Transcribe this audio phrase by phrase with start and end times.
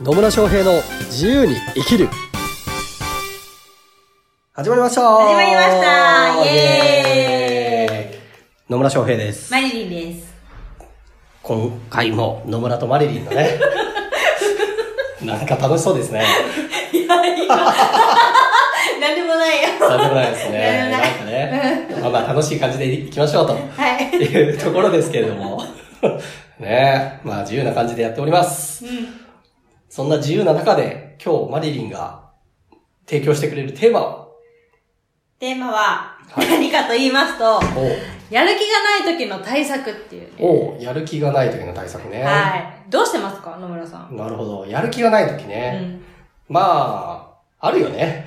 [0.00, 2.08] 野村翔平の自由に生きる
[4.52, 8.18] 始まりました始まりましたイエーイ
[8.70, 9.52] 野村翔平です。
[9.52, 10.34] マリリンです。
[11.42, 13.60] 今回も野村とマリリンのね、
[15.22, 16.24] なんか楽しそうですね。
[17.06, 19.88] なんでもないよ。
[19.88, 20.88] なんでもないですね。
[20.90, 23.52] なんかね、まあまあ楽しい感じでいきましょうと。
[23.52, 23.58] は
[24.12, 24.16] い。
[24.16, 25.62] いうところですけれども。
[26.58, 28.84] ねまあ自由な感じでやっております。
[28.84, 29.23] うん。
[29.94, 32.20] そんな自由な中で、今日マリリンが
[33.06, 34.26] 提供してくれるテーマは、
[35.38, 37.62] テーマははい何かと言いますと、おう
[38.28, 38.68] やる気
[39.04, 40.30] がない時の対策っていうね。
[40.40, 42.24] おうやる気がない時の対策ね。
[42.24, 42.90] はい。
[42.90, 44.16] どうしてますか野村さん。
[44.16, 44.66] なるほど。
[44.66, 45.78] やる気がない時うね。
[45.78, 46.02] ん。
[46.48, 48.26] まあ、あるよね。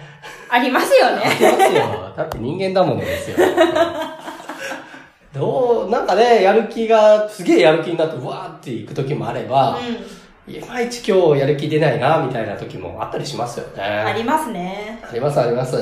[0.49, 1.23] ありますよありね。
[1.25, 1.37] ま
[1.67, 2.13] すよ。
[2.15, 3.37] だって人間だものですよ。
[5.35, 9.79] どう、なんかね、やる気が、すげえやる気になって、うわーっていく時もあれば、う
[10.47, 13.83] いまいち今日やる気出ないな、みたいな時もあったりしますよね。
[13.83, 14.07] ん。
[14.07, 14.99] ありますね。
[15.03, 15.75] あります、あります。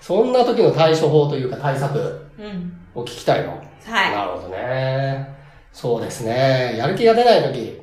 [0.00, 1.98] そんな時の対処法というか対策
[2.38, 2.72] うん。
[2.94, 3.50] を聞きたいの？
[3.52, 4.12] はい。
[4.12, 5.28] なるほどね。
[5.72, 6.76] そうですね。
[6.78, 7.80] やる気が出ない時。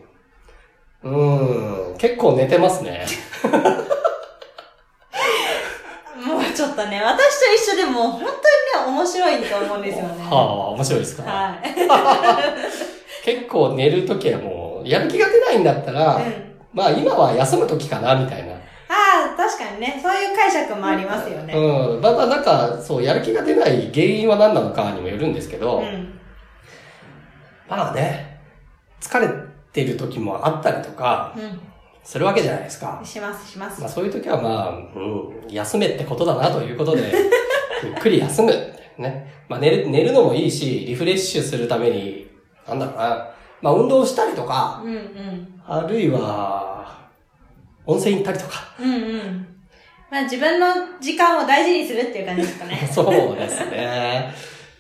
[1.03, 3.05] うーん、結構寝てますね。
[6.25, 8.35] もうちょっとね、私と一緒でも本当にね、
[8.87, 10.23] 面白いと思うんですよね。
[10.23, 11.75] はあ、面白いですか、はい。
[13.25, 14.54] 結構寝る時はもう、
[14.85, 16.55] やる気が出ないんだったら、うん。
[16.73, 18.53] まあ今は休む時かな、みたいな。
[18.53, 21.53] ああ、確かにね、そういう解釈もありますよね。
[21.53, 22.01] うん。
[22.01, 26.19] まあまあなんか、そう、やる気が出ない原因は何なのかにもよるんですけど、うん。
[27.67, 28.39] まあね、
[29.01, 29.27] 疲れ
[29.73, 31.39] てる時もあったりとか、う
[32.03, 33.05] するわけじゃないですかん。。
[33.05, 33.89] します、しますまあ。
[33.89, 37.11] そういう時はまあ、うん、休めってことだなということで、
[37.83, 38.53] ゆっくり休む。
[38.97, 39.33] ね。
[39.49, 42.27] まあ寝る、寝るのもいいし、リフレッシュするために、
[42.67, 43.34] なんだろうな。
[43.61, 45.61] まあ運動したりとか、うんうん。
[45.65, 47.09] あるいは、
[47.85, 48.75] 温泉行ったりとか。
[48.79, 49.47] うんうん。
[50.11, 50.67] まあ自分の
[50.99, 52.87] 時間を大事にするっていう感じですかね。
[52.91, 54.33] そうですね。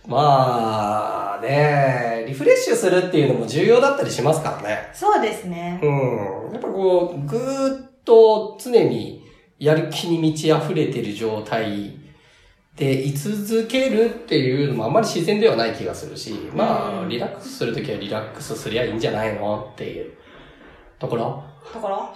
[0.07, 4.89] まあね、リフレッシュするっていうのも重要だったりしますからね。
[4.93, 5.79] そうですね。
[5.81, 6.53] うん。
[6.53, 9.25] やっぱこう、ぐーっと常に
[9.57, 11.97] やる気に満ち溢れてる状態
[12.75, 20.11] で居続けるっていうのもあんまり自然ではない気がするし、まあ、うんリラックスするときはリラックスすりゃいいんじゃないのっていう
[20.99, 21.43] ところ？
[21.71, 22.09] ところ？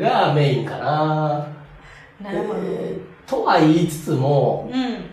[0.00, 1.46] がメインかな。
[2.22, 2.60] なるほど。
[2.60, 5.04] えーとは言いつつも、うん。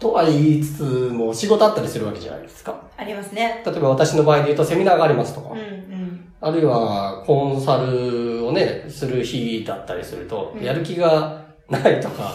[0.00, 0.82] とは言いつつ
[1.12, 2.82] も仕事あったりするわけじゃないですか。
[2.96, 3.62] ありますね。
[3.64, 5.50] 例えば私の場合で言うとセミナーがありますとか。
[5.50, 6.32] うんうん。
[6.40, 12.34] あるいは、コンサルをね、する日だったりすると、うんやる気がないとか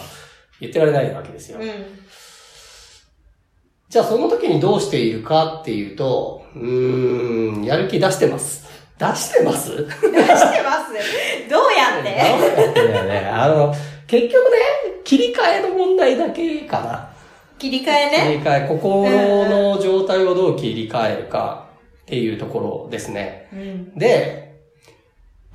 [0.60, 1.58] 言ってられないわけですよ。
[1.60, 1.68] うん。
[3.88, 8.64] じゃあその時にどうしているかっていうと、うーん、やる気出してます。
[8.98, 9.70] 出してます？
[9.76, 10.92] 出してます。
[11.50, 12.74] どうやって？
[12.92, 13.28] だよね。
[13.28, 13.74] あの、
[14.06, 14.56] 結局ね、
[15.04, 17.10] 切り替えの問題だけかな。
[17.58, 18.16] 切り替えね。
[18.34, 19.08] 切り替え、心
[19.48, 21.68] の状態をどう切り替えるか
[22.02, 23.48] っていうところですね。
[23.52, 23.94] うん。
[23.98, 24.53] で、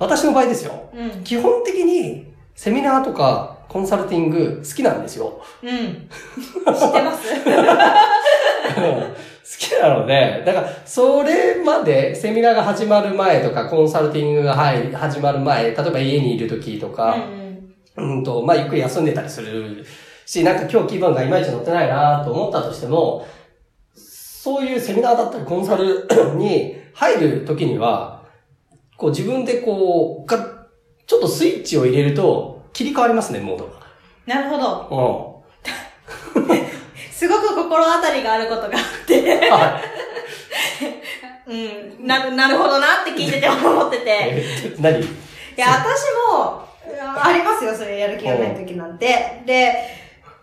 [0.00, 0.90] 私の場合ですよ。
[0.92, 1.22] うん。
[1.22, 5.40] 基本的にセミナーとかコンサルティング好きなんですよ。
[5.62, 5.70] うん。
[5.70, 7.28] 知ってます
[9.50, 19.84] 好きなので、だから、それまでセミナーが始まる前とか、コンサルティングが入始まる前、例えば家にいる時とうか、んうんと、まあ、ゆっくり休んでたりする
[20.24, 23.26] し、なんか今日気分がいまいち乗ってないなと思ったとしても、
[23.94, 26.06] そういうセミナーだったりコンサル
[26.36, 28.19] に入る時には、
[29.00, 30.38] こう自分でこう、が、
[31.06, 33.72] ちょっとスイッチを入れると切り替わりますね、モードが。
[34.26, 35.42] なるほど。
[36.36, 36.46] うん。
[37.10, 38.74] すごく心当たりがあることがあっ
[39.06, 39.50] て。
[39.50, 39.80] は
[41.48, 41.50] い。
[41.50, 42.06] うん。
[42.06, 44.04] なる、なるほどなって聞いてて思ってて。
[44.06, 45.00] え何？
[45.00, 45.04] い
[45.56, 46.02] や、私
[46.34, 46.68] も、
[47.22, 49.42] ありますよ、それやる気がない時なんて。
[49.46, 49.74] で、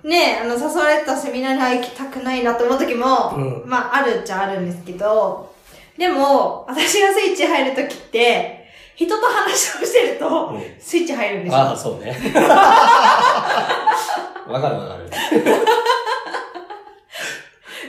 [0.04, 5.56] ねあの、誘われたセミナーに行きたくないなと思う時も、うんまあ、あるっちゃあるんですけど、
[5.98, 11.60] でも、私がスイッチ入る時って、人と話をしてるとうん、スイッチ入るんですよ。
[11.60, 12.10] ああ、そうね。
[14.48, 15.10] わかるわかる。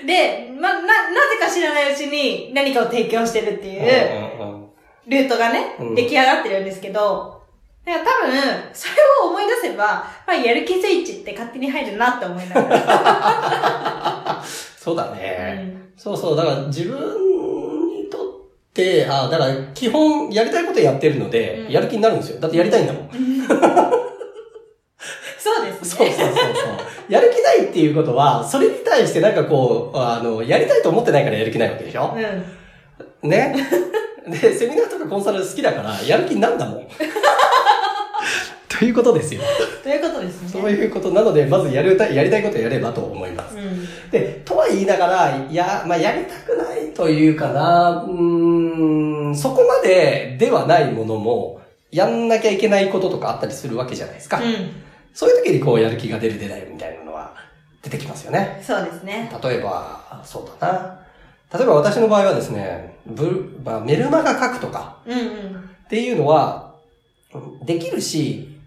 [0.06, 4.68] で、ま、な、なぜか知らないうちに何かを提供してるっていう、うんうんうん
[5.08, 7.42] ルートがね、うん出来上がってるんですけど、
[7.86, 8.34] だから多分、
[8.74, 8.92] それ
[9.24, 14.44] を思い出せば、まあ、やる気スイッチって勝手に入るなって思いながら。
[14.44, 15.74] そうだね。
[15.96, 17.28] そうそう、だから自分
[19.08, 22.40] あだから基本やりたいことやってるので、うんやる気になるんですよ。
[22.40, 23.08] だってやりたいんだもん。
[25.38, 25.88] そうですね。
[25.88, 27.12] そうそうそうそう。
[27.12, 32.14] やる気ないっていうことは、それに対してなんかこう、あの、やりたいと思ってないからやる気ないわけでしょ？
[33.22, 33.30] うん。
[33.30, 33.54] ね？
[34.28, 36.86] で、セミナーとかコンサル好きだから、やる気になんだもん。
[38.68, 39.40] ということですよ。
[39.82, 40.48] ということですね。
[40.48, 43.56] そういうことなので、まずやるたい、やりたいことをやればと思います。
[43.56, 44.10] うん。
[44.10, 48.12] で、とは言いながら、や、まあ、やりたくないというかな、う
[49.34, 51.60] そこまでではないものも、
[51.90, 54.38] やんなきゃいけないこととかあったりするわけじゃないですか。
[54.38, 54.42] う
[55.14, 57.34] そういう時にこう、やる気が出る出ないみたいなのは
[57.82, 58.58] 出てきますよね。
[58.60, 58.64] ん。
[58.64, 59.30] そうですね。
[59.42, 61.00] 例えば、そうだな。
[61.52, 64.98] 例えば私の場合はですね、ブまあ、メルマガ書くとか。
[65.86, 66.74] っていうのは、
[67.64, 68.58] できるし、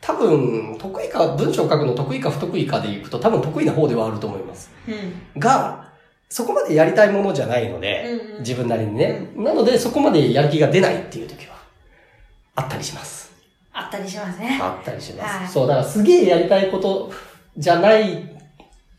[0.00, 4.70] 多分、得意か、文章を書くの得意か不得意かでいくと多分得意な方ではあると思います。
[4.86, 5.40] うん。
[5.40, 5.87] が、
[6.28, 9.30] そこまでやりたいものじゃないので、うんうん自分なりにね。
[9.34, 11.56] なので、そこまでやる気が出ないっていう時は、
[12.54, 13.32] あったりします。
[13.72, 14.58] あったりしますね。
[14.62, 15.38] あったりします。
[15.38, 17.10] はいそう、だからすげえやりたいこと
[17.56, 18.36] じゃない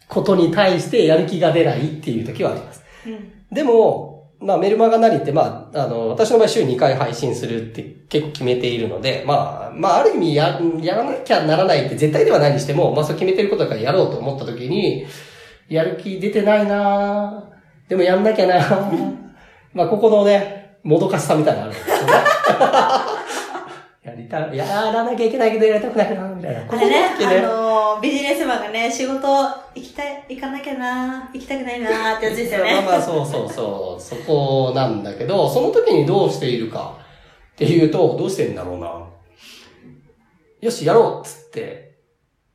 [0.09, 2.83] ことに対してやる気が出ないっていう時はあります。
[3.05, 3.31] うん。
[3.49, 4.09] でも、
[4.41, 15.05] まあメルマガなりって、まあ、あの、私の場合週2回配信するって結構決めているので、まあ、まあある意味や、やらなきゃならないって絶対ではないにしても、まあそう決めてることだからやろうと思った時に、
[15.69, 19.17] やる気出てないなぁでもやんなきゃなぁ
[19.73, 22.13] まあここのね、もどかしさみたいなのあるんですよね。
[24.01, 26.65] やりた、やらなきゃいけないけどやりたくないなぁみたいな。
[26.67, 32.73] あれね、あのー、ビジネスマンがね、仕事行きたい、行かなきゃな行きたくないなーってやつですよね。
[32.73, 34.01] まあまあ、そうそうそう。
[34.01, 36.97] そこなんだけど、その時にどうしているか
[37.51, 38.91] っていうと、どうしてんだろうな。
[40.61, 41.91] よし、やろうっつって、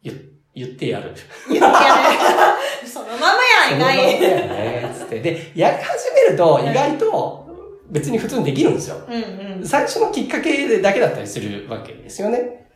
[0.03, 1.13] 言、言ってやる。
[1.49, 2.87] 言ってやる。
[2.87, 4.21] そのままやん、意そのまま外。
[4.21, 5.21] だよね、つって。
[5.21, 7.45] で、やり始めると、意外と、
[7.91, 8.97] 別に普通にできるんですよ。
[9.09, 9.15] うん
[9.59, 9.67] うん。
[9.67, 12.67] 最初のきっかけだけだったりするわけですよね。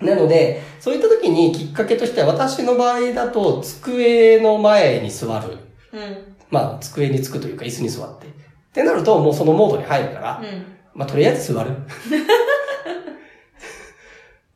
[0.00, 5.58] なので、そういった時にきっかけとしては、私の場合だと、机の前に座る。
[5.92, 6.36] うん。
[6.50, 8.26] まあ、机につくというか、椅子に座って。
[8.26, 8.30] っ
[8.72, 10.46] てなると、もうそのモードに入るから、う
[10.94, 11.70] まあ、とりあえず座る。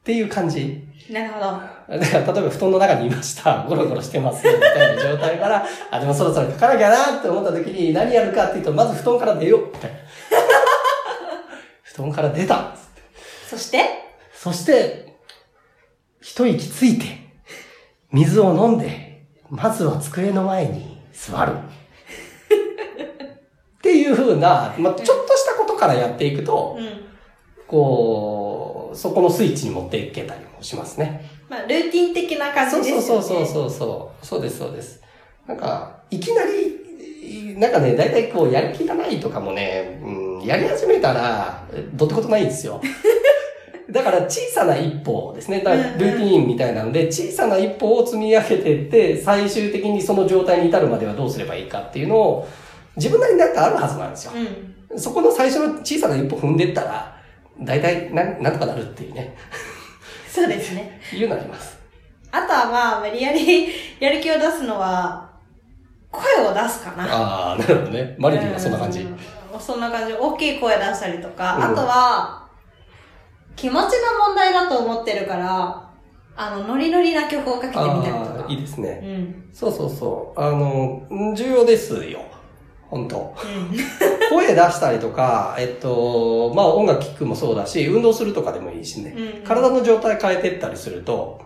[0.00, 0.82] っていう感じ。
[1.10, 1.14] ん。
[1.14, 1.98] なるほど。
[1.98, 3.64] だから、例えば布団の中にいました。
[3.68, 4.46] ゴロゴロしてます。
[4.46, 9.66] みたいな状態から、あ、でもそろそろ書かなきゃなって思った時に何やるかっていうと、まず布団から出よう。
[9.66, 9.96] みたいな。
[11.82, 12.72] 布団から出た。
[13.48, 13.80] そして、
[14.32, 15.16] そして、
[16.20, 17.06] 一息ついて、
[18.12, 21.52] 水を飲んで、まずは机の前に座る。
[23.78, 27.04] っていう風な、まあ、ちょっとしたことからやっていくと、うん。
[27.66, 31.28] こう、そこのスイッチに持っていけたりもしますね。
[31.48, 33.02] まあ、ルーティン的な感じそうですよね。
[33.04, 34.26] そうそうそうそう。
[34.26, 35.02] そうです、そうです。
[35.46, 42.80] なんか、いきなり、なんかね、だいたいこう、やる気がないとかもね、うん、やり始めたら、どってことないんですよ。
[43.90, 45.60] だから小さな一歩ですね。
[45.60, 52.48] だルーティーンみたいなので、小さな一歩を積み上げていって、最終的にその状態に至るまではどうすればいいかっていうのを、
[52.96, 54.32] 自分なりになんかあるはずなんですよ。
[54.90, 54.98] うん。
[54.98, 57.16] そこの最初の小さな一歩踏んでったら、
[57.60, 59.36] 大体なん、なんとかなるっていうね、
[60.30, 61.00] そうですね。
[61.12, 61.78] いうのあります。
[62.32, 63.68] あとはまあ、無理やり
[63.98, 65.28] やる気を出すのは、
[66.12, 67.04] 声を出すかな。
[67.04, 68.14] ああ、なるほどね。
[68.18, 69.00] マリリンはそんな感じ。
[69.00, 69.18] うん
[69.58, 70.12] そんな感じ。
[70.14, 72.46] 大きい声出したりとか、うんあとは、
[73.56, 73.88] 気持ちの
[74.28, 75.88] 問題だと思ってるから、
[76.36, 78.50] あの、ノリノリな曲をかけてみたりとあかあ、。
[78.50, 78.90] いいですうね。
[78.92, 79.48] ん。
[79.52, 80.40] そうそうそう。
[80.40, 81.02] あの、
[81.34, 82.20] 重要ですよ。
[82.90, 83.76] 本当うん。
[84.30, 89.14] 声出したりとか、えっと、まあ音楽聴くもそうだし、運動するとかでもいいしね。
[89.16, 91.40] うん体の状態変えていったりすると、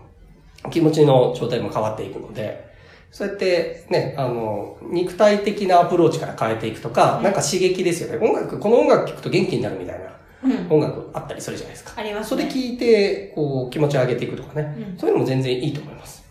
[0.71, 2.65] 気持ちの状態も変わっていくので、
[3.11, 8.27] そうやってね、あの、肉体的なアプローチから変えていくとか、うんなんか刺激ですよね。
[8.27, 10.05] 音楽、この音楽聴くと元気になるみたいな
[10.43, 10.67] うん。
[10.69, 11.93] 音楽あったりするじゃないですか。
[11.95, 12.43] ありますね。
[12.43, 14.75] それ聞いて、こう、気持ち上げていくとかね。
[14.91, 16.25] うんそういうのも全然いいと思います。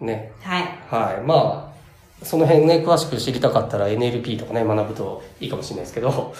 [0.00, 0.32] ね。
[0.40, 0.62] はい。
[0.88, 1.26] はい。
[1.26, 1.67] まあ、
[2.22, 6.34] その辺ね、詳しく知りたかったら NLP とかね、学ぶといいかもしれないですけど。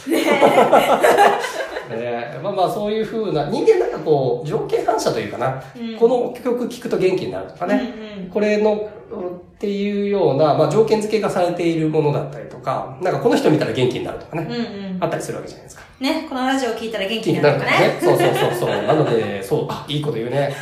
[1.91, 14.99] ね まあまあ、そういう風な、人間なんかこう、条件反射というかな、うんこの曲聴くと元気になるとかね、うんうんこれの、っていうような、まあ条件付けがされているものだったりとか、なんかこの人見たら元気になるとかね、うんうん。
[15.01, 15.83] あったりするわけじゃないですか。
[16.01, 17.79] ね、このラジオを聞いたら元気になるとかね。
[17.79, 17.99] ね。
[18.01, 18.71] そうそうそうそう。
[18.71, 20.55] なので、そう、あ、いいこと言うね。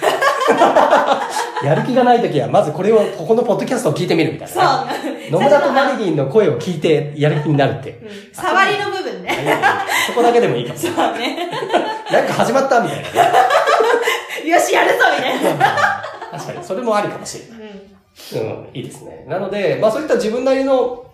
[1.65, 5.31] やる気がないときは、まずこれを、ここのポッドキャストを聞いてみるみたいそうな、ね。。
[5.31, 7.91] 野村とマリリンの声を聞いてやる気になるって。
[7.91, 9.61] うん触りの部分ね。
[10.07, 11.19] そこだけでもいいかもし そう。
[11.19, 11.49] ね。
[12.13, 13.33] なんか始まったみたいなね。
[14.51, 15.77] よし、やるぞみたいな。
[16.33, 17.69] 確かに、それもありかもしれない。
[18.43, 18.59] うん。
[18.59, 19.25] うん、いいですね。
[19.29, 21.05] なので、まあそういった自分なりの、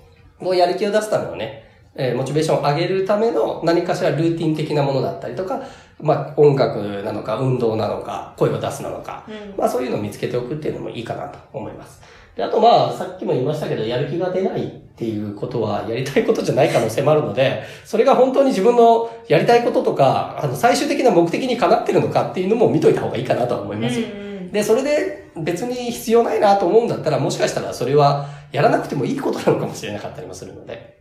[0.43, 5.61] こうやる気を出すためのね、えーモチベーションを上げるための何かしらルーティン的なものだったりとか、
[6.03, 12.03] まあ音楽なのか、運動なのか、声を出すなのか、うんまあそういうのを見つけておくっていうのもいいかなと思います。
[12.37, 24.07] で、あとまあ、さっきも言いましたけど、やる気が出ないっていうことは、やりたいことじゃない可能性もあるので、それが本当に自分のやりたいこととか、あの、最終的な目的にかなってるのかっていうのも見といた方がいいかなとは思いますよ。
[24.17, 31.01] うんで、それで別に必要ないなと思うんだったら、もしかしたらそれはやらなくてもいいことなのかもしれなかったりもするので。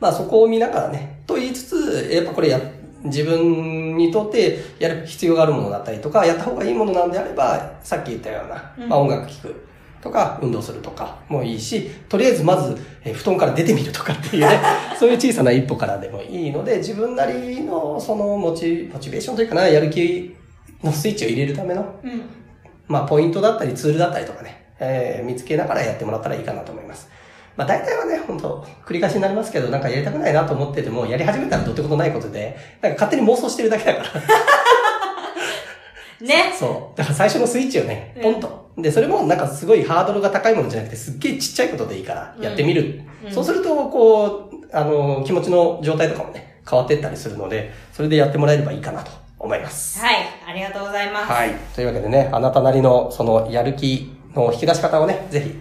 [0.00, 2.60] まあそこを見ながらね、と言いつつ、やっぱこれや、
[3.04, 9.66] 自分にとってやる必要があるものだったりとか、やった方がいいものなんであれば、さっき言ったような、うんまあ音楽聴く
[10.02, 14.60] とか、運動するとかもいいし、とりあえずまず、えー布団から出てみるとかっていうね、
[14.98, 20.34] そういう小さな一歩からでもいいので、自分なりのそのモチモチベーションというかな、やる気
[20.82, 22.22] のスイッチを入れるための、うん。
[22.88, 27.08] まあ、ポイントだったりツールだったりとかね、えー見つけながらやってもらったらいいかなと思います。
[27.56, 34.10] まあ、大体はね、本当繰り返しになりますけど、なんかやりたくないなと思ってても、やり始めたらどうってことないことで、なんか勝手に妄想してるだけだから。
[36.26, 36.52] ね。
[36.58, 36.98] そう。
[36.98, 38.70] だから最初のスイッチをね、ポンと。
[38.78, 43.02] で、それもなんかすごいハードルが高いものじゃなくて、すっげえちっちゃいことでいいから、やってみる。
[43.06, 50.00] うんそうすると、こう、あの、気持ちの状態とかもね、変わっていったりするので、それでやってもらえればいいかなと思います。
[50.00, 50.16] はい。
[50.48, 51.30] ありがとうございます。
[51.30, 51.50] はい。
[51.74, 55.54] というわけでね、あなたなりのそのやる気の引き出し方をね、ぜひ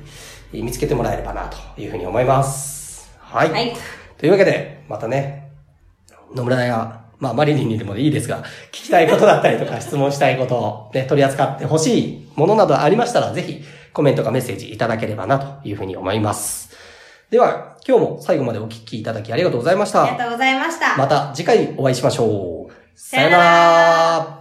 [0.54, 3.12] 見つけてもらえればなというふうに思います。
[3.20, 3.52] はい。
[3.52, 3.74] はい
[4.22, 5.50] というわけで、またね、
[6.36, 16.70] 野村や、まあ、マリリンにでもいいですが、聞きたいことだったりとか、質問したいことをね、取り扱ってほしいものなどありましたら、ぜひコメントかメッセージいただければなというふうに思います。
[17.32, 20.04] では、今日も最後までお聞きいただきありがとうございました。
[20.04, 20.98] ありがとうございました。
[20.98, 22.74] また次回お会いしましょう。
[22.94, 24.41] さよなら